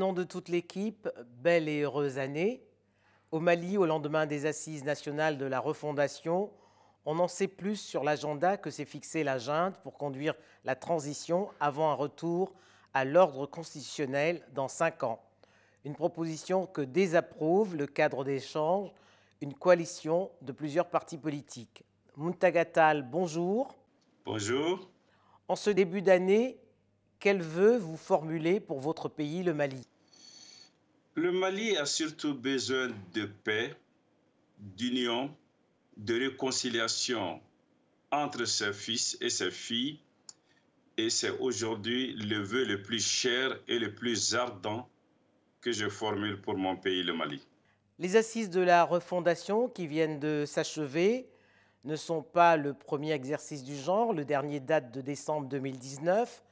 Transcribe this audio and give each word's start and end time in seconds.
nom 0.00 0.12
de 0.14 0.24
toute 0.24 0.48
l'équipe, 0.48 1.10
belle 1.42 1.68
et 1.68 1.82
heureuse 1.82 2.18
année. 2.18 2.64
Au 3.32 3.38
Mali, 3.38 3.76
au 3.76 3.84
lendemain 3.84 4.24
des 4.24 4.46
assises 4.46 4.82
nationales 4.82 5.36
de 5.36 5.44
la 5.44 5.60
refondation, 5.60 6.50
on 7.04 7.18
en 7.18 7.28
sait 7.28 7.48
plus 7.48 7.76
sur 7.76 8.02
l'agenda 8.02 8.56
que 8.56 8.70
s'est 8.70 8.86
fixé 8.86 9.22
la 9.22 9.36
junte 9.36 9.76
pour 9.82 9.98
conduire 9.98 10.34
la 10.64 10.74
transition 10.74 11.50
avant 11.60 11.90
un 11.90 11.94
retour 11.94 12.54
à 12.94 13.04
l'ordre 13.04 13.44
constitutionnel 13.44 14.42
dans 14.54 14.68
cinq 14.68 15.02
ans. 15.02 15.20
Une 15.84 15.94
proposition 15.94 16.66
que 16.66 16.80
désapprouve 16.80 17.76
le 17.76 17.86
cadre 17.86 18.24
d'échange, 18.24 18.90
une 19.42 19.52
coalition 19.52 20.30
de 20.40 20.52
plusieurs 20.52 20.88
partis 20.88 21.18
politiques. 21.18 21.84
Muntagatal, 22.16 23.02
bonjour. 23.02 23.76
Bonjour. 24.24 24.88
En 25.46 25.56
ce 25.56 25.68
début 25.68 26.00
d'année, 26.00 26.58
quel 27.18 27.42
vœu 27.42 27.76
vous 27.76 27.98
formulez 27.98 28.60
pour 28.60 28.80
votre 28.80 29.10
pays, 29.10 29.42
le 29.42 29.52
Mali? 29.52 29.86
Le 31.16 31.32
Mali 31.32 31.76
a 31.76 31.86
surtout 31.86 32.34
besoin 32.34 32.88
de 33.14 33.26
paix, 33.26 33.74
d'union, 34.58 35.34
de 35.96 36.28
réconciliation 36.28 37.40
entre 38.12 38.44
ses 38.44 38.72
fils 38.72 39.18
et 39.20 39.28
ses 39.28 39.50
filles. 39.50 39.98
Et 40.96 41.10
c'est 41.10 41.30
aujourd'hui 41.38 42.14
le 42.14 42.42
vœu 42.42 42.64
le 42.64 42.82
plus 42.82 43.04
cher 43.04 43.58
et 43.66 43.78
le 43.78 43.92
plus 43.92 44.34
ardent 44.36 44.88
que 45.60 45.72
je 45.72 45.88
formule 45.88 46.40
pour 46.40 46.56
mon 46.56 46.76
pays, 46.76 47.02
le 47.02 47.12
Mali. 47.14 47.44
Les 47.98 48.16
assises 48.16 48.48
de 48.48 48.60
la 48.60 48.84
refondation 48.84 49.68
qui 49.68 49.86
viennent 49.86 50.20
de 50.20 50.44
s'achever 50.46 51.28
ne 51.84 51.96
sont 51.96 52.22
pas 52.22 52.56
le 52.56 52.72
premier 52.72 53.12
exercice 53.12 53.64
du 53.64 53.76
genre. 53.76 54.12
Le 54.12 54.24
dernier 54.24 54.60
date 54.60 54.92
de 54.92 55.00
décembre 55.00 55.48
2019. 55.48 56.44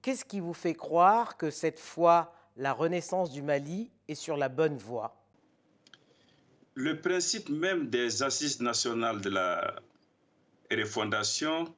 Qu'est-ce 0.00 0.24
qui 0.24 0.38
vous 0.38 0.54
fait 0.54 0.74
croire 0.74 1.36
que 1.36 1.50
cette 1.50 1.80
fois, 1.80 2.32
la 2.56 2.72
renaissance 2.72 3.30
du 3.32 3.42
Mali 3.42 3.90
est 4.08 4.14
sur 4.14 4.36
la 4.36 4.48
bonne 4.48 4.76
voie 4.76 5.16
Le 6.74 7.00
principe 7.00 7.48
même 7.48 7.88
des 7.88 8.22
assises 8.22 8.60
nationales 8.60 9.20
de 9.20 9.30
la 9.30 9.74
refondation 10.70 11.72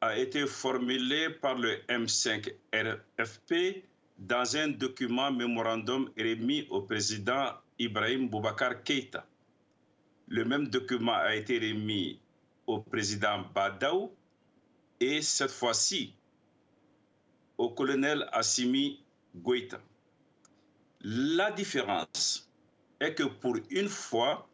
a 0.00 0.18
été 0.18 0.46
formulé 0.46 1.30
par 1.30 1.54
le 1.56 1.76
M5-RFP 1.88 3.82
dans 4.18 4.56
un 4.56 4.68
document 4.68 5.30
mémorandum 5.32 6.10
remis 6.18 6.66
au 6.70 6.82
président 6.82 7.52
Ibrahim 7.78 8.28
Boubacar 8.28 8.82
Keïta. 8.82 9.26
Le 10.28 10.44
même 10.44 10.68
document 10.68 11.14
a 11.14 11.34
été 11.34 11.58
remis 11.58 12.20
au 12.66 12.80
président 12.80 13.42
Badaou 13.54 14.12
et 15.00 15.20
cette 15.22 15.50
fois-ci 15.50 16.14
au 17.58 17.70
colonel 17.70 18.26
Assimi 18.32 19.03
Goïta. 19.34 19.80
La 21.00 21.50
différence 21.50 22.48
est 23.00 23.14
que 23.14 23.24
pour 23.24 23.56
une 23.70 23.88
fois, 23.88 24.48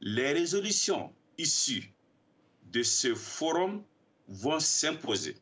les 0.00 0.32
résolutions 0.32 1.12
issues 1.38 1.92
de 2.72 2.82
ce 2.82 3.14
forum 3.14 3.82
vont 4.28 4.60
s'imposer. 4.60 5.36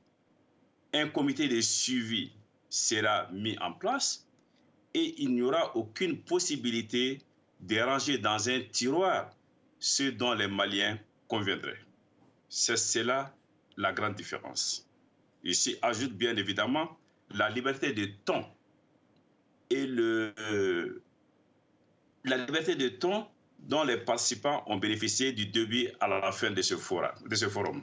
Un 0.92 1.08
comité 1.08 1.48
de 1.48 1.60
suivi 1.60 2.32
sera 2.68 3.28
mis 3.32 3.58
en 3.58 3.72
place 3.72 4.26
et 4.94 5.22
il 5.22 5.34
n'y 5.34 5.42
aura 5.42 5.76
aucune 5.76 6.20
possibilité 6.20 7.18
de 7.60 7.80
ranger 7.80 8.18
dans 8.18 8.48
un 8.48 8.60
tiroir 8.60 9.30
ce 9.78 10.04
dont 10.10 10.34
les 10.34 10.48
Maliens 10.48 10.98
conviendraient. 11.28 11.80
C'est 12.48 12.76
cela 12.76 13.34
la 13.76 13.92
grande 13.92 14.14
différence. 14.14 14.86
Ici 15.44 15.76
ajoute 15.80 16.12
bien 16.12 16.36
évidemment 16.36 16.98
la 17.30 17.48
liberté 17.48 17.92
de 17.92 18.06
ton 18.24 18.44
et 19.70 19.86
le, 19.86 20.34
euh, 20.38 21.02
la 22.24 22.36
liberté 22.36 22.74
de 22.74 22.88
ton 22.88 23.26
dont 23.58 23.84
les 23.84 23.98
participants 23.98 24.62
ont 24.66 24.76
bénéficié 24.78 25.32
du 25.32 25.46
début 25.46 25.88
à 26.00 26.08
la 26.08 26.32
fin 26.32 26.50
de 26.50 26.62
ce, 26.62 26.76
forum. 26.76 27.82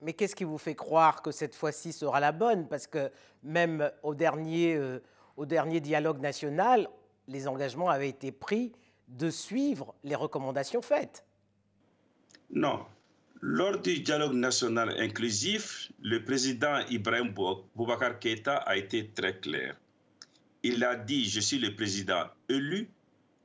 Mais 0.00 0.14
qu'est-ce 0.14 0.34
qui 0.34 0.44
vous 0.44 0.58
fait 0.58 0.74
croire 0.74 1.22
que 1.22 1.30
cette 1.30 1.54
fois-ci 1.54 1.92
sera 1.92 2.18
la 2.18 2.32
bonne? 2.32 2.66
Parce 2.68 2.86
que 2.86 3.10
même 3.42 3.90
au 4.02 4.14
dernier, 4.14 4.74
euh, 4.74 5.00
au 5.36 5.46
dernier 5.46 5.80
dialogue 5.80 6.20
national, 6.20 6.88
les 7.28 7.46
engagements 7.46 7.88
avaient 7.88 8.08
été 8.08 8.32
pris 8.32 8.72
de 9.08 9.30
suivre 9.30 9.94
les 10.02 10.14
recommandations 10.14 10.82
faites. 10.82 11.24
Non, 12.50 12.84
lors 13.40 13.78
du 13.78 14.00
dialogue 14.00 14.34
national 14.34 14.90
inclusif, 15.00 15.90
le 16.00 16.24
président 16.24 16.80
Ibrahim 16.90 17.34
Boubacar 17.74 18.18
Keïta 18.18 18.56
a 18.56 18.76
été 18.76 19.10
très 19.10 19.38
clair. 19.38 19.76
Il 20.62 20.84
a 20.84 20.94
dit, 20.94 21.28
je 21.28 21.40
suis 21.40 21.58
le 21.58 21.74
président 21.74 22.24
élu, 22.48 22.88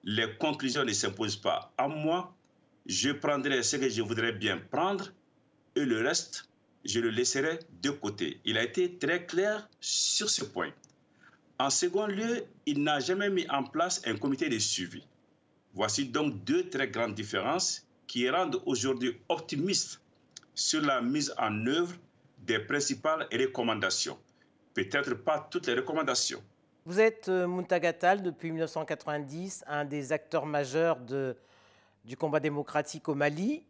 les 0.03 0.37
conclusions 0.37 0.85
ne 0.85 0.93
s'imposent 0.93 1.35
pas 1.35 1.73
à 1.77 1.87
moi, 1.87 2.35
je 2.85 3.11
prendrai 3.11 3.63
ce 3.63 3.75
que 3.75 3.89
je 3.89 4.01
voudrais 4.01 4.31
bien 4.31 4.57
prendre 4.57 5.11
et 5.75 5.83
le 5.83 6.01
reste, 6.01 6.47
je 6.85 6.99
le 6.99 7.09
laisserai 7.09 7.59
de 7.81 7.89
côté. 7.89 8.39
Il 8.45 8.57
a 8.57 8.63
été 8.63 8.97
très 8.97 9.25
clair 9.25 9.67
sur 9.79 10.29
ce 10.29 10.45
point. 10.45 10.71
En 11.59 11.69
second 11.69 12.07
lieu, 12.07 12.45
il 12.65 12.83
n'a 12.83 12.99
jamais 12.99 13.29
mis 13.29 13.49
en 13.49 13.63
place 13.63 14.01
un 14.05 14.15
comité 14.15 14.47
de 14.47 14.59
suivi. 14.59 15.03
Voici 15.73 16.07
donc 16.07 16.43
deux 16.43 16.69
très 16.69 16.87
grandes 16.87 17.15
différences 17.15 17.85
qui 18.05 18.29
rendent 18.29 18.61
aujourd'hui 18.65 19.17
optimistes 19.27 20.01
sur 20.55 20.81
la 20.81 21.01
mise 21.01 21.33
en 21.37 21.65
œuvre 21.67 21.95
des 22.45 22.59
principales 22.59 23.27
recommandations. 23.31 24.17
Peut-être 24.73 25.15
pas 25.15 25.47
toutes 25.51 25.67
les 25.67 25.73
recommandations. 25.73 26.41
Vous 26.87 27.01
êtes, 27.01 27.27
euh, 27.27 27.47
Muntagatal, 27.47 28.23
depuis 28.23 28.49
1990, 28.49 29.65
un 29.67 29.83
des 29.83 30.13
acteurs 30.13 30.45
majeurs 30.45 30.97
du 31.01 32.15
combat 32.15 32.39
démocratique 32.39 33.09
au 33.09 33.13
Mali. 33.13 33.65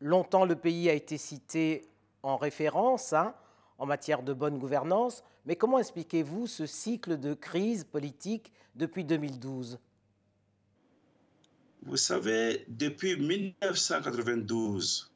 Longtemps, 0.00 0.44
le 0.44 0.56
pays 0.56 0.90
a 0.90 0.92
été 0.92 1.16
cité 1.16 1.88
en 2.24 2.36
référence 2.36 3.12
hein, 3.12 3.36
en 3.78 3.86
matière 3.86 4.24
de 4.24 4.32
bonne 4.32 4.58
gouvernance. 4.58 5.22
Mais 5.44 5.54
comment 5.54 5.78
expliquez-vous 5.78 6.48
ce 6.48 6.66
cycle 6.66 7.20
de 7.20 7.34
crise 7.34 7.84
politique 7.84 8.50
depuis 8.74 9.04
2012 9.04 9.78
vous 11.82 11.96
savez, 11.96 12.64
depuis 12.66 13.16
1992, 13.16 15.12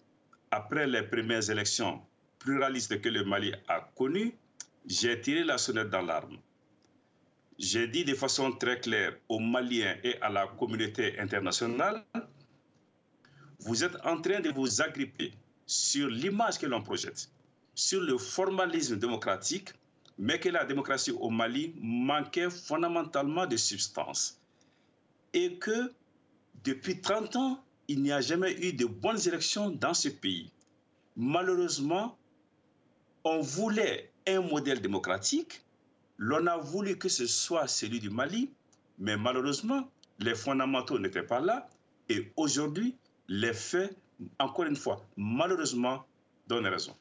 après 0.52 0.86
les 0.86 1.02
premières 1.02 1.50
élections 1.50 2.00
pluralistes 2.38 3.00
que 3.00 3.08
le 3.08 3.24
Mali 3.24 3.52
a 3.66 3.90
connues, 3.96 4.36
j'ai 4.86 5.20
tiré 5.20 5.42
la 5.42 5.58
sonnette 5.58 5.90
d'alarme. 5.90 6.38
J'ai 7.62 7.88
dit 7.88 8.06
de 8.06 8.14
façon 8.14 8.52
très 8.52 8.80
claire 8.80 9.18
aux 9.28 9.38
Maliens 9.38 9.94
et 10.02 10.18
à 10.22 10.30
la 10.30 10.46
communauté 10.46 11.18
internationale, 11.20 12.02
vous 13.58 13.84
êtes 13.84 13.96
en 14.02 14.18
train 14.18 14.40
de 14.40 14.48
vous 14.48 14.80
agripper 14.80 15.34
sur 15.66 16.08
l'image 16.08 16.58
que 16.58 16.64
l'on 16.64 16.80
projette, 16.82 17.30
sur 17.74 18.00
le 18.00 18.16
formalisme 18.16 18.96
démocratique, 18.96 19.74
mais 20.16 20.40
que 20.40 20.48
la 20.48 20.64
démocratie 20.64 21.10
au 21.10 21.28
Mali 21.28 21.74
manquait 21.76 22.48
fondamentalement 22.48 23.46
de 23.46 23.58
substance. 23.58 24.40
Et 25.34 25.58
que 25.58 25.92
depuis 26.64 27.02
30 27.02 27.36
ans, 27.36 27.62
il 27.88 28.00
n'y 28.00 28.10
a 28.10 28.22
jamais 28.22 28.52
eu 28.66 28.72
de 28.72 28.86
bonnes 28.86 29.20
élections 29.28 29.68
dans 29.68 29.92
ce 29.92 30.08
pays. 30.08 30.50
Malheureusement, 31.14 32.16
on 33.22 33.40
voulait 33.42 34.10
un 34.26 34.40
modèle 34.40 34.80
démocratique, 34.80 35.62
l'on 36.20 36.46
a 36.46 36.58
voulu 36.58 36.98
que 36.98 37.08
ce 37.08 37.26
soit 37.26 37.66
celui 37.66 37.98
du 37.98 38.10
Mali, 38.10 38.50
mais 38.98 39.16
malheureusement, 39.16 39.88
les 40.18 40.34
fondamentaux 40.34 40.98
n'étaient 40.98 41.22
pas 41.22 41.40
là. 41.40 41.66
Et 42.10 42.30
aujourd'hui, 42.36 42.94
les 43.26 43.54
faits, 43.54 43.96
encore 44.38 44.66
une 44.66 44.76
fois, 44.76 45.02
malheureusement, 45.16 46.04
donnent 46.46 46.66
raison. 46.66 46.94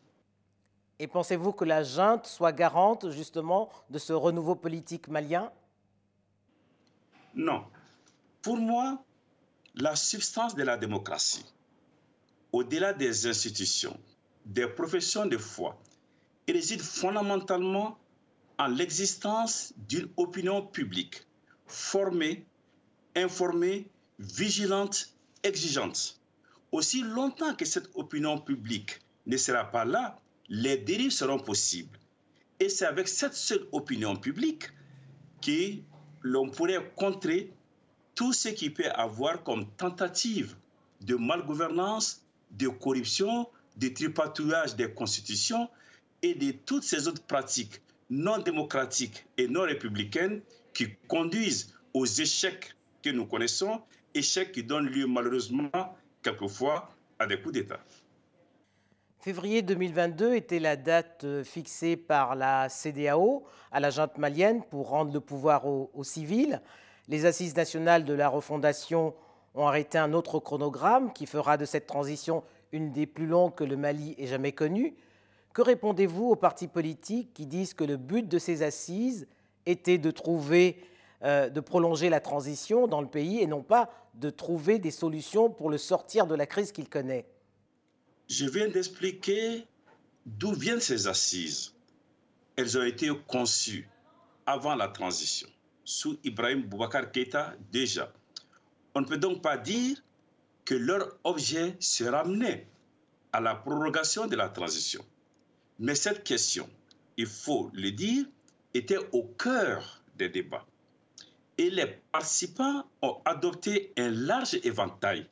Et 1.00 1.08
pensez-vous 1.08 1.52
que 1.52 1.66
la 1.66 1.84
junte 1.84 2.28
soit 2.28 2.54
garante 2.54 3.12
justement 3.12 3.70
de 3.90 4.00
ce 4.00 4.14
renouveau 4.14 4.56
politique 4.56 5.10
malien? 5.10 5.52
Non. 7.36 7.66
Pour 8.42 8.56
moi, 8.56 9.04
la 9.76 9.98
substance 9.98 10.56
de 10.56 10.64
la 10.64 10.78
démocratie, 10.78 11.46
au-delà 12.54 12.94
des 12.94 13.28
institutions, 13.28 14.00
des 14.46 14.68
professions 14.68 15.26
de 15.26 15.38
foi, 15.38 15.78
réside 16.48 16.82
fondamentalement 16.82 17.98
en 18.60 18.68
l'existence 18.68 19.74
d'une 19.88 20.10
opinion 20.18 20.62
publique 20.62 21.24
formée, 21.66 22.46
informée, 23.16 23.88
vigilante, 24.20 25.14
exigeante. 25.44 26.20
Aussi 26.74 27.02
longtemps 27.02 27.56
que 27.56 27.64
cette 27.66 27.90
opinion 27.96 28.38
publique 28.40 29.00
ne 29.26 29.38
sera 29.38 29.64
pas 29.64 29.86
là, 29.86 30.20
les 30.50 30.78
dérives 30.78 31.12
seront 31.12 31.40
possibles. 31.40 31.98
Et 32.60 32.68
c'est 32.68 32.86
avec 32.86 33.08
cette 33.08 33.34
seule 33.34 33.66
opinion 33.72 34.18
publique 34.18 34.66
que 35.42 35.76
l'on 36.22 36.50
pourrait 36.50 36.92
contrer 36.98 37.54
tout 38.14 38.34
ce 38.34 38.50
qui 38.50 38.70
peut 38.70 38.92
avoir 38.92 39.42
comme 39.44 39.70
tentative 39.78 40.58
de 41.00 41.16
malgouvernance, 41.16 42.26
de 42.52 42.68
corruption, 42.68 43.48
de 43.78 43.88
tripatouillage 43.88 44.76
des 44.76 44.92
constitutions 44.94 45.70
et 46.22 46.36
de 46.36 46.52
toutes 46.52 46.84
ces 46.84 47.08
autres 47.08 47.24
pratiques 47.24 47.82
non 48.10 48.40
démocratiques 48.40 49.26
et 49.38 49.48
non 49.48 49.62
républicaines 49.62 50.42
qui 50.74 50.96
conduisent 51.08 51.74
aux 51.94 52.06
échecs 52.06 52.76
que 53.04 53.10
nous 53.10 53.26
connaissons, 53.26 53.82
échecs 54.14 54.52
qui 54.52 54.64
donnent 54.64 54.88
lieu 54.88 55.08
malheureusement 55.08 55.70
quelquefois 56.22 56.90
à 57.18 57.28
des 57.28 57.40
coups 57.40 57.54
d'État. 57.54 57.80
Février 59.22 59.62
2022 59.62 60.34
était 60.34 60.60
la 60.60 60.78
date 60.78 61.26
euh, 61.26 61.44
fixée 61.44 61.98
par 61.98 62.36
la 62.36 62.70
CDAO 62.70 63.44
à 63.70 63.82
la 63.82 63.90
junte 63.90 64.18
malienne 64.18 64.64
pour 64.70 64.90
rendre 64.90 65.14
le 65.14 65.20
pouvoir 65.20 65.66
aux, 65.66 66.04
civils. 66.04 66.62
Les 67.10 67.26
assises 67.26 67.54
nationales 67.54 68.06
de 68.06 68.14
la 68.14 68.30
refondation 68.30 69.14
ont 69.56 69.68
arrêté 69.68 69.98
un 69.98 70.14
autre 70.14 70.40
chronogramme 70.40 71.12
qui 71.12 71.26
fera 71.26 71.58
de 71.58 71.66
cette 71.66 71.86
transition 71.86 72.44
une 72.72 72.94
des 72.94 73.06
plus 73.06 73.28
longues 73.28 73.56
que 73.56 73.66
le 73.66 73.76
Mali 73.76 74.16
ait 74.18 74.28
jamais 74.28 74.54
connues. 74.54 74.96
Que 75.54 75.62
répondez-vous 75.62 76.26
aux 76.26 76.36
partis 76.36 76.68
politiques 76.68 77.34
qui 77.34 77.46
disent 77.46 77.74
que 77.74 77.84
le 77.84 77.98
but 77.98 78.28
de 78.28 78.38
ces 78.38 78.62
assises 78.62 79.28
était 79.66 79.98
de 79.98 80.12
trouver, 80.12 80.84
euh, 81.24 81.50
de 81.50 81.60
prolonger 81.60 82.10
la 82.10 82.20
transition 82.20 82.88
dans 82.88 83.02
le 83.02 83.08
pays 83.08 83.40
et 83.40 83.48
non 83.48 83.64
pas 83.64 83.90
de 84.14 84.30
trouver 84.30 84.80
des 84.80 84.92
solutions 84.92 85.50
pour 85.50 85.70
le 85.70 85.78
sortir 85.78 86.28
de 86.28 86.36
la 86.36 86.46
crise 86.46 86.72
qu'il 86.72 86.90
connaît? 86.90 87.26
Je 88.28 88.46
viens 88.46 88.68
d'expliquer 88.68 89.66
d'où 90.26 90.54
viennent 90.54 90.80
ces 90.80 91.08
assises. 91.08 91.74
Elles 92.56 92.78
ont 92.78 92.84
été 92.84 93.10
conçues 93.28 93.90
avant 94.46 94.76
la 94.76 94.88
transition, 94.88 95.48
sous 95.84 96.20
Ibrahim 96.24 96.64
Boubacar 96.64 97.12
Keïta 97.12 97.54
déjà. 97.72 98.12
On 98.94 99.02
ne 99.02 99.06
peut 99.06 99.18
donc 99.18 99.42
pas 99.42 99.58
dire 99.58 99.98
que 100.66 100.76
leur 100.76 101.18
objet 101.24 101.76
se 101.80 102.04
ramenait 102.04 102.68
à 103.32 103.40
la 103.40 103.56
prorogation 103.56 104.28
de 104.28 104.36
la 104.36 104.50
transition. 104.50 105.04
Mais 105.80 105.96
cette 105.96 106.24
question, 106.24 106.70
il 107.16 107.26
faut 107.26 107.72
le 107.74 107.92
dire, 107.92 108.26
était 108.74 109.00
au 109.14 109.24
cœur 109.24 110.02
des 110.18 110.30
débats. 110.30 110.66
Et 111.58 111.70
les 111.70 111.88
participants 112.12 112.86
ont 113.02 113.18
adopté 113.26 113.94
un 113.98 114.10
large 114.10 114.60
éventail 114.64 115.26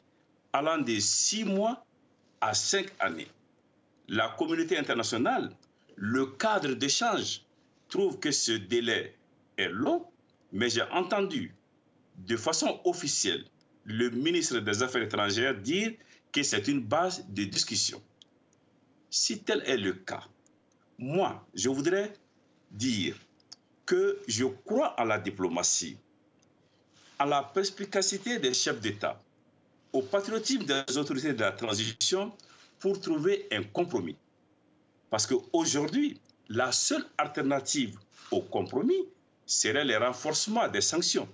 allant 0.53 0.77
de 0.77 0.99
six 0.99 1.44
mois 1.44 1.85
à 2.41 2.53
cinq 2.53 2.88
années. 2.99 3.27
La 4.07 4.29
communauté 4.38 4.77
internationale, 4.77 5.51
le 5.95 6.25
cadre 6.27 6.73
d'échange, 6.73 7.41
trouve 7.89 8.19
que 8.19 8.31
ce 8.31 8.53
délai 8.53 9.15
est 9.57 9.69
long, 9.69 10.05
mais 10.51 10.69
j'ai 10.69 10.83
entendu 10.83 11.53
de 12.17 12.38
façon 12.38 12.79
officielle 12.85 13.45
le 13.85 14.09
ministre 14.09 14.59
des 14.59 14.83
Affaires 14.83 15.03
étrangères 15.03 15.55
dire 15.55 15.93
que 16.31 16.43
c'est 16.43 16.67
une 16.67 16.81
base 16.81 17.25
de 17.29 17.43
discussion. 17.45 18.01
Si 19.09 19.43
tel 19.43 19.63
est 19.65 19.77
le 19.77 19.93
cas, 19.93 20.23
moi, 20.97 21.45
je 21.53 21.69
voudrais 21.69 22.13
dire 22.71 23.15
que 23.85 24.19
je 24.27 24.45
crois 24.45 24.88
à 24.99 25.05
la 25.05 25.19
diplomatie, 25.19 25.97
à 27.19 27.25
la 27.25 27.44
perspicacité 27.44 28.39
des 28.39 28.53
chefs 28.53 28.81
d'État, 28.81 29.19
au 29.94 30.01
patriotisme 30.01 30.65
des 30.65 30.97
autorités 30.97 31.33
de 31.33 31.39
la 31.39 31.51
transition 31.51 32.31
pour 32.79 32.99
trouver 32.99 33.47
un 33.51 33.63
compromis. 33.63 34.15
Parce 35.09 35.25
qu'aujourd'hui, 35.25 36.19
la 36.49 36.71
seule 36.71 37.05
alternative 37.17 37.97
au 38.31 38.41
compromis 38.41 39.07
serait 39.45 39.85
le 39.85 39.97
renforcement 39.97 40.67
des 40.67 40.81
sanctions. 40.81 41.27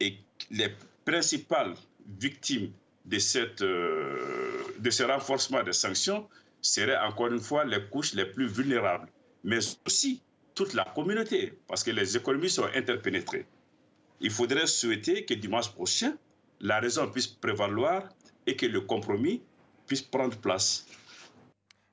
Et 0.00 0.18
les 0.50 0.74
principales 1.04 1.74
victimes 2.18 2.72
de, 3.04 3.18
cette, 3.18 3.62
euh, 3.62 4.62
de 4.78 4.90
ce 4.90 5.04
renforcement 5.04 5.62
des 5.62 5.72
sanctions 5.72 6.28
seraient 6.60 6.98
encore 6.98 7.28
une 7.28 7.40
fois 7.40 7.64
les 7.64 7.88
couches 7.88 8.14
les 8.14 8.26
plus 8.26 8.46
vulnérables, 8.46 9.08
mais 9.44 9.58
aussi 9.86 10.22
toute 10.54 10.74
la 10.74 10.84
communauté, 10.84 11.58
parce 11.68 11.84
que 11.84 11.90
les 11.90 12.16
économies 12.16 12.50
sont 12.50 12.68
interpénétrées. 12.74 13.46
Il 14.20 14.30
faudrait 14.30 14.66
souhaiter 14.66 15.24
que 15.24 15.34
dimanche 15.34 15.70
prochain, 15.70 16.16
la 16.60 16.80
raison 16.80 17.08
puisse 17.08 17.28
prévaloir 17.28 18.08
et 18.46 18.56
que 18.56 18.66
le 18.66 18.80
compromis 18.80 19.42
puisse 19.86 20.02
prendre 20.02 20.36
place. 20.36 20.86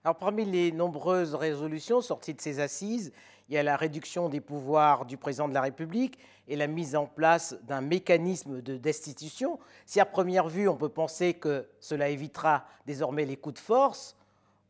Alors, 0.03 0.17
parmi 0.17 0.45
les 0.45 0.71
nombreuses 0.71 1.35
résolutions 1.35 2.01
sorties 2.01 2.33
de 2.33 2.41
ces 2.41 2.59
assises, 2.59 3.11
il 3.47 3.55
y 3.55 3.57
a 3.57 3.63
la 3.63 3.77
réduction 3.77 4.29
des 4.29 4.41
pouvoirs 4.41 5.05
du 5.05 5.17
président 5.17 5.47
de 5.47 5.53
la 5.53 5.61
République 5.61 6.17
et 6.47 6.55
la 6.55 6.67
mise 6.67 6.95
en 6.95 7.05
place 7.05 7.55
d'un 7.63 7.81
mécanisme 7.81 8.61
de 8.61 8.77
destitution. 8.77 9.59
Si 9.85 9.99
à 9.99 10.05
première 10.05 10.47
vue 10.47 10.67
on 10.67 10.75
peut 10.75 10.89
penser 10.89 11.35
que 11.35 11.67
cela 11.79 12.09
évitera 12.09 12.65
désormais 12.87 13.25
les 13.25 13.37
coups 13.37 13.55
de 13.55 13.65
force, 13.65 14.15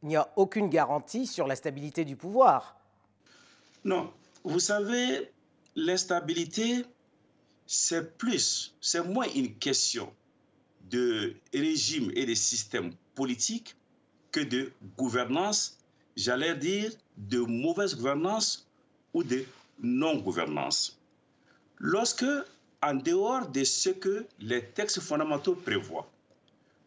il 0.04 0.10
n'y 0.10 0.16
a 0.16 0.30
aucune 0.36 0.70
garantie 0.70 1.26
sur 1.26 1.48
la 1.48 1.56
stabilité 1.56 2.06
du 2.06 2.16
pouvoir. 2.16 2.80
Non, 3.84 4.12
vous 4.44 4.60
savez, 4.60 5.32
l'instabilité, 5.76 6.86
c'est 7.66 8.18
plus, 8.18 8.76
c'est 8.82 9.04
moins 9.04 9.28
une 9.36 9.56
question 9.56 10.12
de 10.90 11.36
régime 11.54 12.12
et 12.16 12.26
de 12.26 12.34
système 12.34 12.92
politique 13.16 13.76
que 14.32 14.42
de 14.42 14.72
gouvernance, 14.98 15.78
j'allais 16.16 16.56
dire 16.56 16.92
de 17.18 17.40
mauvaise 17.40 17.96
gouvernance 17.96 18.68
ou 19.14 19.24
de 19.24 19.46
non-gouvernance. 19.82 21.00
Lorsque, 21.78 22.26
en 22.82 22.94
dehors 22.94 23.48
de 23.48 23.64
ce 23.64 23.90
que 23.90 24.26
les 24.40 24.64
textes 24.66 25.00
fondamentaux 25.00 25.56
prévoient, 25.56 26.10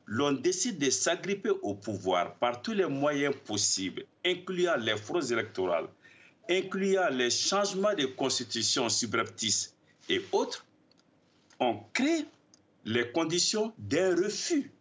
l'on 0.08 0.32
décide 0.32 0.78
de 0.78 0.88
s'agripper 0.88 1.50
au 1.62 1.74
pouvoir 1.74 2.34
par 2.36 2.62
tous 2.62 2.72
les 2.72 2.86
moyens 2.86 3.34
possibles, 3.44 4.04
incluant 4.24 4.76
les 4.76 4.96
fraudes 4.96 5.30
électorales, 5.30 5.86
incluant 6.48 7.10
les 7.10 7.28
changements 7.28 7.94
de 7.94 8.06
constitution 8.06 8.88
subreptices 8.88 9.74
et 10.08 10.22
autres, 10.32 10.64
on 11.60 11.80
crée 11.92 12.24
les 12.86 13.12
conditions 13.12 13.74
d'un 13.76 14.16
refus 14.16 14.72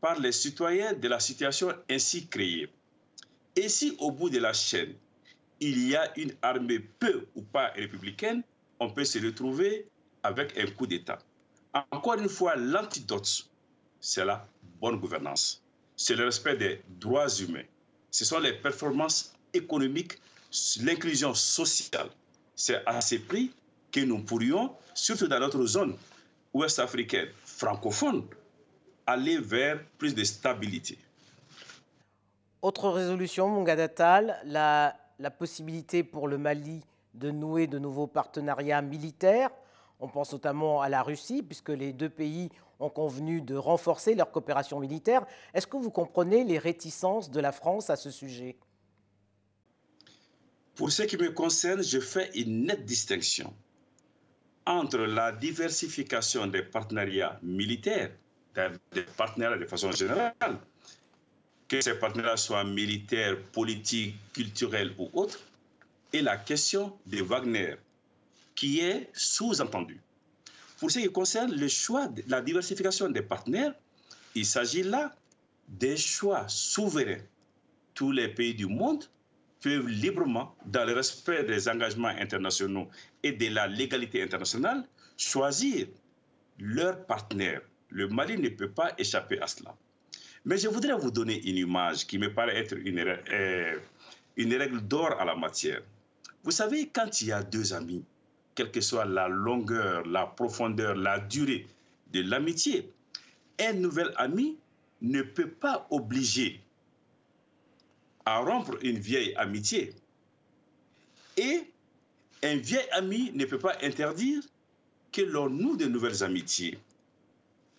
par 0.00 0.20
les 0.20 0.30
citoyens 0.30 0.92
de 0.92 1.08
la 1.08 1.18
situation 1.18 1.72
ainsi 1.90 2.28
créée. 2.28 2.70
Et 3.56 3.68
si 3.68 3.96
au 3.98 4.12
bout 4.12 4.30
de 4.30 4.38
la 4.38 4.52
chaîne, 4.52 4.94
il 5.58 5.88
y 5.88 5.96
a 5.96 6.16
une 6.16 6.32
armée 6.42 6.78
peu 6.78 7.26
ou 7.34 7.42
pas 7.42 7.72
républicaine, 7.74 8.44
on 8.78 8.88
peut 8.88 9.04
se 9.04 9.18
retrouver 9.18 9.88
avec 10.22 10.56
un 10.58 10.66
coup 10.66 10.86
d'État. 10.86 11.18
Encore 11.90 12.14
une 12.14 12.28
fois, 12.28 12.54
l'antidote, 12.54 13.48
c'est 14.04 14.24
la 14.24 14.46
bonne 14.82 15.00
gouvernance, 15.00 15.62
c'est 15.96 16.14
le 16.14 16.26
respect 16.26 16.56
des 16.56 16.82
droits 17.00 17.28
humains, 17.40 17.64
ce 18.10 18.26
sont 18.26 18.38
les 18.38 18.52
performances 18.52 19.32
économiques, 19.54 20.18
l'inclusion 20.82 21.32
sociale. 21.32 22.10
C'est 22.54 22.84
à 22.84 23.00
ces 23.00 23.18
prix 23.18 23.50
que 23.90 24.00
nous 24.00 24.22
pourrions, 24.22 24.72
surtout 24.94 25.26
dans 25.26 25.40
notre 25.40 25.64
zone 25.64 25.96
ouest 26.52 26.78
africaine 26.78 27.28
francophone, 27.44 28.24
aller 29.06 29.38
vers 29.38 29.82
plus 29.96 30.14
de 30.14 30.22
stabilité. 30.22 30.98
Autre 32.60 32.90
résolution, 32.90 33.48
Mongadatal, 33.48 34.38
la, 34.44 34.94
la 35.18 35.30
possibilité 35.30 36.04
pour 36.04 36.28
le 36.28 36.36
Mali 36.36 36.82
de 37.14 37.30
nouer 37.30 37.66
de 37.66 37.78
nouveaux 37.78 38.06
partenariats 38.06 38.82
militaires. 38.82 39.50
On 40.00 40.08
pense 40.08 40.32
notamment 40.32 40.82
à 40.82 40.88
la 40.88 41.02
Russie, 41.02 41.42
puisque 41.42 41.70
les 41.70 41.92
deux 41.92 42.10
pays 42.10 42.50
ont 42.80 42.90
convenu 42.90 43.40
de 43.40 43.54
renforcer 43.54 44.14
leur 44.14 44.30
coopération 44.30 44.80
militaire. 44.80 45.24
Est-ce 45.54 45.66
que 45.66 45.76
vous 45.76 45.90
comprenez 45.90 46.44
les 46.44 46.58
réticences 46.58 47.30
de 47.30 47.40
la 47.40 47.52
France 47.52 47.90
à 47.90 47.96
ce 47.96 48.10
sujet? 48.10 48.56
Pour 50.74 50.90
ce 50.90 51.04
qui 51.04 51.16
me 51.16 51.30
concerne, 51.30 51.82
je 51.82 52.00
fais 52.00 52.30
une 52.34 52.66
nette 52.66 52.84
distinction 52.84 53.54
entre 54.66 54.98
la 54.98 55.30
diversification 55.30 56.46
des 56.46 56.62
partenariats 56.62 57.38
militaires, 57.42 58.10
des 58.92 59.02
partenariats 59.16 59.58
de 59.58 59.66
façon 59.66 59.92
générale, 59.92 60.32
que 61.68 61.80
ces 61.80 61.94
partenariats 61.94 62.36
soient 62.36 62.64
militaires, 62.64 63.36
politiques, 63.52 64.16
culturels 64.32 64.94
ou 64.98 65.10
autres, 65.12 65.40
et 66.12 66.22
la 66.22 66.36
question 66.36 66.98
de 67.06 67.22
Wagner, 67.22 67.76
qui 68.54 68.80
est 68.80 69.10
sous-entendue. 69.12 70.00
Pour 70.78 70.90
ce 70.90 70.98
qui 70.98 71.10
concerne 71.10 71.52
le 71.54 71.68
choix 71.68 72.08
la 72.26 72.40
diversification 72.40 73.08
des 73.08 73.22
partenaires, 73.22 73.74
il 74.34 74.46
s'agit 74.46 74.82
là 74.82 75.14
des 75.68 75.96
choix 75.96 76.46
souverains. 76.48 77.22
Tous 77.94 78.10
les 78.10 78.28
pays 78.28 78.54
du 78.54 78.66
monde 78.66 79.04
peuvent 79.60 79.88
librement, 79.88 80.54
dans 80.66 80.84
le 80.84 80.92
respect 80.92 81.44
des 81.44 81.68
engagements 81.68 82.08
internationaux 82.08 82.88
et 83.22 83.32
de 83.32 83.48
la 83.48 83.66
légalité 83.66 84.22
internationale, 84.22 84.84
choisir 85.16 85.86
leur 86.58 87.06
partenaire. 87.06 87.62
Le 87.88 88.08
Mali 88.08 88.36
ne 88.36 88.48
peut 88.48 88.70
pas 88.70 88.92
échapper 88.98 89.40
à 89.40 89.46
cela. 89.46 89.74
Mais 90.44 90.58
je 90.58 90.68
voudrais 90.68 90.94
vous 90.98 91.10
donner 91.10 91.40
une 91.48 91.56
image 91.56 92.06
qui 92.06 92.18
me 92.18 92.32
paraît 92.34 92.56
être 92.56 92.76
une, 92.76 92.98
euh, 92.98 93.78
une 94.36 94.54
règle 94.54 94.80
d'or 94.82 95.12
à 95.18 95.24
la 95.24 95.34
matière. 95.34 95.80
Vous 96.42 96.50
savez, 96.50 96.90
quand 96.92 97.22
il 97.22 97.28
y 97.28 97.32
a 97.32 97.42
deux 97.42 97.72
amis, 97.72 98.04
quelle 98.54 98.70
que 98.70 98.80
soit 98.80 99.04
la 99.04 99.28
longueur, 99.28 100.06
la 100.06 100.26
profondeur, 100.26 100.94
la 100.94 101.18
durée 101.18 101.66
de 102.12 102.20
l'amitié, 102.22 102.90
un 103.60 103.72
nouvel 103.74 104.12
ami 104.16 104.56
ne 105.02 105.22
peut 105.22 105.50
pas 105.50 105.86
obliger 105.90 106.60
à 108.24 108.38
rompre 108.38 108.76
une 108.82 108.98
vieille 108.98 109.34
amitié. 109.36 109.92
Et 111.36 111.64
Un 112.44 112.56
vieil 112.56 112.86
ami 112.92 113.32
ne 113.34 113.46
peut 113.46 113.58
pas 113.58 113.74
interdire 113.82 114.42
que 115.10 115.22
l'on 115.22 115.48
noue 115.48 115.78
de 115.78 115.86
nouvelles 115.86 116.22
amitiés. 116.22 116.78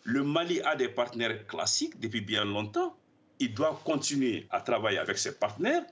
Le 0.03 0.24
Mali 0.24 0.60
a 0.62 0.75
des 0.75 0.88
partenaires 0.89 1.46
classiques 1.46 2.00
depuis 2.00 2.22
bien 2.22 2.46
longtemps. 2.46 2.98
Il 3.38 3.53
doit 3.53 3.79
continuer 3.86 4.48
à 4.50 4.62
travailler 4.62 4.98
avec 4.98 5.20
ses 5.20 5.36
partenaires. 5.36 5.86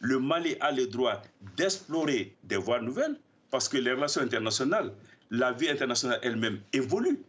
Le 0.00 0.18
Mali 0.18 0.56
a 0.60 0.72
le 0.72 0.88
droit 0.88 1.22
d'explorer 1.56 2.36
des 2.44 2.56
voies 2.58 2.82
nouvelles 2.82 3.18
parce 3.52 3.68
que 3.68 3.76
les 3.76 3.92
relations 3.92 4.22
internationales, 4.22 4.94
la 5.30 5.52
vie 5.52 5.68
internationale 5.68 6.18
elle-même 6.22 6.62
évolue 6.72 7.22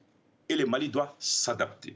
et 0.47 0.55
le 0.55 0.65
Mali 0.65 0.87
doit 0.87 1.13
s'adapter. 1.19 1.95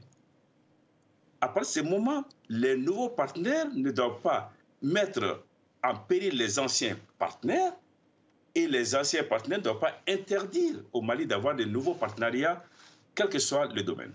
À 1.40 1.48
partir 1.48 1.82
de 1.82 1.88
ce 1.88 1.94
moment, 1.94 2.24
les 2.50 2.76
nouveaux 2.76 3.08
partenaires 3.08 3.68
ne 3.74 3.90
doivent 3.90 4.20
pas 4.20 4.52
mettre 4.82 5.44
en 5.82 5.96
péril 5.96 6.36
les 6.36 6.58
anciens 6.58 6.98
partenaires 7.18 7.72
et 8.54 8.66
les 8.66 8.94
anciens 8.94 9.24
partenaires 9.24 9.60
ne 9.60 9.64
doivent 9.64 9.80
pas 9.80 9.94
interdire 10.06 10.76
au 10.92 11.00
Mali 11.00 11.26
d'avoir 11.26 11.56
de 11.56 11.64
nouveaux 11.64 11.94
partenariats, 11.94 12.62
quel 13.14 13.30
que 13.30 13.38
soit 13.38 13.72
le 13.72 13.82
domaine. 13.82 14.12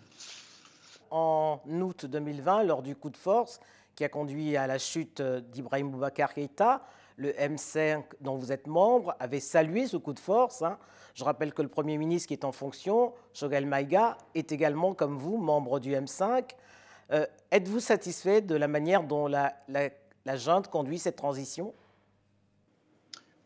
En 1.09 1.59
août 1.65 2.05
2020, 2.05 2.63
lors 2.65 2.83
du 2.83 2.95
coup 2.95 3.09
de 3.09 3.17
force 3.17 3.59
qui 3.95 4.03
a 4.03 4.09
conduit 4.09 4.57
à 4.57 4.67
la 4.67 4.77
chute 4.77 5.23
d'Ibrahim 5.23 5.89
Boubacar 5.89 6.35
Keïta, 6.35 6.83
le 7.17 7.31
M5 7.31 8.03
dont 8.21 8.37
vous 8.37 8.51
êtes 8.51 8.67
membre 8.67 9.15
avait 9.19 9.39
salué 9.39 9.87
ce 9.87 9.97
coup 9.97 10.13
de 10.13 10.19
force. 10.19 10.61
Hein. 10.61 10.77
Je 11.13 11.23
rappelle 11.23 11.53
que 11.53 11.61
le 11.61 11.67
Premier 11.67 11.97
ministre 11.97 12.27
qui 12.27 12.33
est 12.33 12.45
en 12.45 12.51
fonction, 12.51 13.13
Shogel 13.33 13.65
Maïga, 13.65 14.17
est 14.33 14.51
également, 14.51 14.93
comme 14.93 15.17
vous, 15.17 15.37
membre 15.37 15.79
du 15.79 15.91
M5. 15.91 16.49
Euh, 17.11 17.25
êtes-vous 17.51 17.79
satisfait 17.79 18.41
de 18.41 18.55
la 18.55 18.67
manière 18.67 19.03
dont 19.03 19.27
la, 19.27 19.53
la, 19.67 20.37
junte 20.37 20.69
conduit 20.69 20.97
cette 20.97 21.17
transition? 21.17 21.73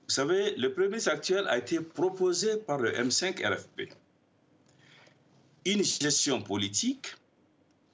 Vous 0.08 0.14
savez, 0.14 0.56
le 0.56 0.72
Premier 0.72 0.88
ministre 0.88 1.12
actuel 1.12 1.46
a 1.48 1.58
été 1.58 1.82
proposé 1.82 2.58
par 2.58 2.78
le 2.78 2.92
M5 2.92 3.46
RFP. 3.46 3.94
Une 5.66 5.84
gestion 5.84 6.42
politique, 6.42 7.14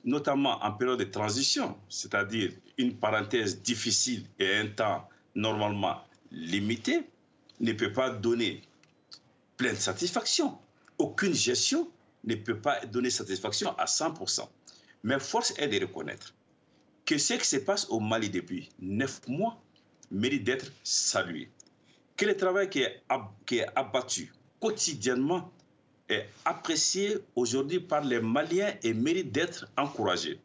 notamment 0.03 0.63
en 0.63 0.71
période 0.73 0.99
de 0.99 1.05
transition, 1.05 1.75
c'est-à-dire 1.89 2.51
une 2.77 2.95
parenthèse 2.95 3.61
difficile 3.61 4.25
et 4.37 4.57
un 4.57 4.67
temps 4.67 5.07
normalement 5.35 6.01
limité, 6.31 7.03
ne 7.59 7.73
peut 7.73 7.91
pas 7.91 8.09
donner 8.09 8.61
pleine 9.57 9.75
satisfaction. 9.75 10.57
Aucune 10.97 11.33
gestion 11.33 11.89
ne 12.23 12.35
peut 12.35 12.57
pas 12.59 12.85
donner 12.85 13.09
satisfaction 13.09 13.77
à 13.77 13.85
100%. 13.85 14.47
Mais 15.03 15.19
force 15.19 15.53
est 15.57 15.67
de 15.67 15.79
reconnaître 15.85 16.33
que 17.05 17.17
ce 17.17 17.33
qui 17.33 17.45
se 17.45 17.57
passe 17.57 17.85
au 17.89 17.99
Mali 17.99 18.29
depuis 18.29 18.69
neuf 18.79 19.27
mois 19.27 19.61
mérite 20.11 20.43
d'être 20.43 20.71
salué. 20.83 21.49
Que 22.15 22.25
le 22.25 22.37
travail 22.37 22.69
qui 22.69 22.79
est, 22.81 23.01
qui 23.45 23.57
est 23.57 23.67
abattu 23.75 24.31
quotidiennement 24.59 25.51
est 26.07 26.25
apprécié 26.45 27.17
aujourd'hui 27.35 27.79
par 27.79 28.03
les 28.03 28.21
Maliens 28.21 28.73
et 28.83 28.93
mérite 28.93 29.31
d'être 29.31 29.67
encouragé. 29.77 30.39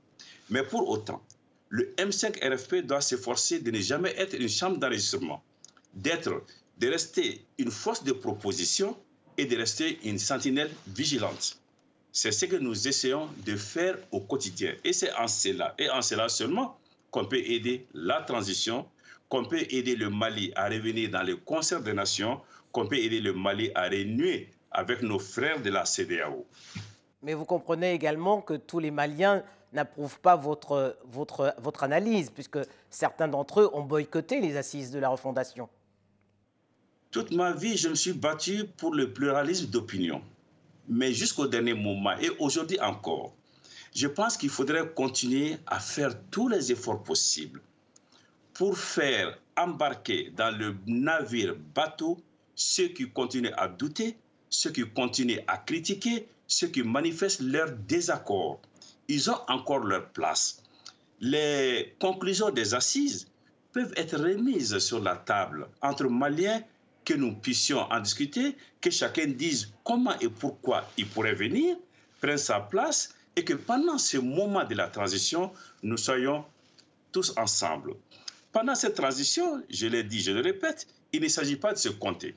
Mais 0.51 0.63
pour 0.63 0.89
autant, 0.89 1.23
le 1.71 1.95
M5 1.99 2.39
RFP 2.43 2.87
doit 2.87 3.01
s'efforcer 3.01 3.61
de 3.61 3.71
ne 3.71 3.81
jamais 3.81 4.15
être 4.17 4.35
une 4.35 4.49
chambre 4.49 4.79
d'enregistrement, 4.79 5.43
d'être, 5.95 6.43
de 6.79 6.89
rester 6.89 7.45
une 7.59 7.71
force 7.71 8.05
de 8.05 8.13
proposition 8.13 8.97
et 9.37 9.45
de 9.45 9.57
rester 9.57 9.99
une 10.05 10.19
sentinelle 10.19 10.71
vigilante. 10.87 11.59
C'est 12.13 12.33
ce 12.33 12.47
que 12.47 12.57
nous 12.57 12.89
essayons 12.89 13.29
de 13.45 13.57
faire 13.57 13.97
au 14.11 14.21
quotidien. 14.21 14.75
Et 14.85 14.93
c'est 14.93 15.13
en 15.15 15.29
cela, 15.29 15.75
et 15.79 15.91
en 15.91 16.03
cela 16.03 16.29
seulement, 16.29 16.79
qu'on 17.11 17.27
peut 17.27 17.39
aider 17.39 17.87
la 17.95 18.23
transition, 18.23 18.87
qu'on 19.29 19.45
peut 19.45 19.67
aider 19.71 19.95
le 19.95 20.11
Mali 20.11 20.53
à 20.57 20.69
revenir 20.69 21.11
dans 21.11 21.23
le 21.23 21.37
concert 21.37 21.83
des 21.83 21.93
nations, 21.93 22.41
qu'on 22.73 22.87
peut 22.87 22.97
aider 22.97 23.21
le 23.21 23.33
Mali 23.35 23.71
à 23.75 23.89
renouer 23.89 24.49
avec 24.73 25.03
nos 25.03 25.19
frères 25.19 25.61
de 25.61 25.71
la 25.71 25.85
CDAO. 25.85 26.47
Mais 27.23 27.35
vous 27.35 27.45
comprenez 27.45 27.93
également 27.93 28.41
que 28.41 28.55
tous 28.55 28.79
les 28.79 28.91
Maliens 28.91 29.43
n'approuvent 29.73 30.21
pas 30.21 30.37
votre, 30.37 30.97
votre, 31.05 31.55
votre 31.59 31.85
analyse, 31.85 32.31
puisque 32.31 32.59
certains 32.91 33.29
d'entre 33.29 33.61
eux 33.61 33.71
ont 33.73 33.83
boycotté 33.83 34.41
les 34.41 34.57
assises 34.57 34.91
de 34.91 34.99
la 34.99 35.09
refondation. 35.09 35.69
Toute 37.11 37.31
ma 37.33 37.53
vie, 37.53 37.77
je 37.77 37.89
me 37.89 37.95
suis 37.95 38.13
battu 38.13 38.65
pour 38.77 38.95
le 38.95 39.13
pluralisme 39.13 39.67
d'opinion 39.67 40.23
mais 40.89 41.13
jusqu'au 41.13 41.47
dernier 41.47 41.75
moment 41.75 42.19
et 42.19 42.31
aujourd'hui 42.39 42.81
encore, 42.81 43.35
je 43.95 44.07
pense 44.07 44.37
qu'il 44.37 44.51
faudrait 44.51 44.89
continuer 44.95 45.57
à 45.67 45.79
faire 45.79 46.15
tous 46.31 46.49
les 46.49 46.73
efforts 46.73 47.03
possibles 47.03 47.61
pour 48.55 48.77
faire 48.77 49.39
embarquer 49.57 50.33
dans 50.37 50.57
le 50.57 50.77
navire 50.87 51.55
bateau 51.75 52.19
ceux 52.55 52.89
qui 52.89 53.09
continuent 53.11 53.55
à 53.57 53.69
douter, 53.69 54.17
ceux 54.51 54.71
qui 54.71 54.83
continuent 54.89 55.41
à 55.47 55.59
critiquer, 55.59 56.27
ceux 56.47 56.69
qui 56.69 56.83
manifestent 56.83 57.41
leur 57.41 57.71
désaccord. 57.71 58.61
Ils 59.09 59.31
ont 59.31 59.41
encore 59.49 59.81
leur 59.81 60.11
place. 60.11 60.63
Les 61.21 61.97
conclusions 61.99 62.51
des 62.51 62.75
assises 62.75 63.27
peuvent 63.73 63.93
être 63.97 64.19
remises 64.19 64.79
sur 64.79 65.01
la 65.01 65.17
table 65.17 65.67
entre 65.83 66.05
Maliens 66.09 66.63
que 67.05 67.15
nous 67.15 67.35
puissions 67.35 67.81
en 67.91 68.01
discuter, 68.01 68.55
que 68.81 68.91
chacun 68.91 69.27
dise 69.27 69.73
comment 69.83 70.19
et 70.21 70.29
pourquoi 70.29 70.85
il 70.99 71.07
pourrait 71.09 71.35
venir, 71.35 71.77
prenne 72.21 72.37
sa 72.37 72.61
place 72.61 73.15
et 73.35 73.45
que 73.45 73.55
pendant 73.55 73.97
ce 73.97 74.19
moment 74.19 74.65
de 74.65 74.75
la 74.75 74.89
transition, 74.89 75.53
nous 75.83 75.97
soyons 75.97 76.45
tous 77.11 77.33
ensemble. 77.39 77.95
Pendant 78.53 78.75
cette 78.75 78.95
transition, 78.95 79.63
je 79.71 79.87
l'ai 79.87 80.03
dit, 80.03 80.21
je 80.21 80.33
le 80.33 80.41
répète, 80.41 80.87
il 81.13 81.23
ne 81.23 81.29
s'agit 81.29 81.57
pas 81.57 81.73
de 81.73 81.79
se 81.79 81.89
compter. 81.89 82.35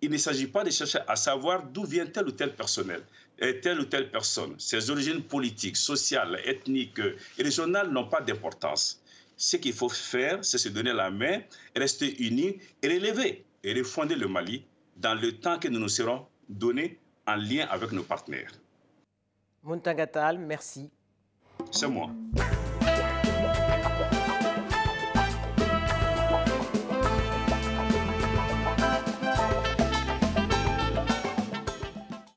Il 0.00 0.10
ne 0.10 0.16
s'agit 0.16 0.46
pas 0.46 0.62
de 0.62 0.70
chercher 0.70 1.00
à 1.08 1.16
savoir 1.16 1.64
d'où 1.64 1.84
vient 1.84 2.06
tel 2.06 2.28
ou 2.28 2.30
tel 2.30 2.54
personnel, 2.54 3.02
telle 3.38 3.80
ou 3.80 3.84
telle 3.84 4.10
personne. 4.10 4.54
Ses 4.58 4.90
origines 4.90 5.22
politiques, 5.22 5.76
sociales, 5.76 6.40
ethniques 6.44 7.00
et 7.38 7.42
régionales 7.42 7.90
n'ont 7.90 8.08
pas 8.08 8.20
d'importance. 8.20 9.00
Ce 9.36 9.56
qu'il 9.56 9.72
faut 9.72 9.88
faire, 9.88 10.44
c'est 10.44 10.58
se 10.58 10.68
donner 10.68 10.92
la 10.92 11.10
main, 11.10 11.40
rester 11.76 12.20
unis 12.22 12.58
et 12.82 12.88
relever 12.88 13.44
et 13.62 13.72
refonder 13.72 14.16
le 14.16 14.26
Mali 14.26 14.64
dans 14.96 15.14
le 15.14 15.32
temps 15.32 15.58
que 15.58 15.68
nous 15.68 15.78
nous 15.78 15.88
serons 15.88 16.26
donnés 16.48 16.98
en 17.26 17.36
lien 17.36 17.66
avec 17.70 17.92
nos 17.92 18.02
partenaires. 18.02 18.52
Muntagatal, 19.62 20.38
merci. 20.38 20.90
C'est 21.70 21.88
moi. 21.88 22.10